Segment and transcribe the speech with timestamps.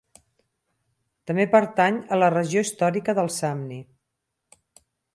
[1.33, 3.81] També pertany a la regió històrica del Samni.